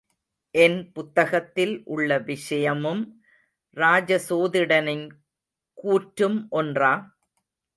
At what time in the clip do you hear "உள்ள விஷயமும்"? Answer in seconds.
1.85-3.21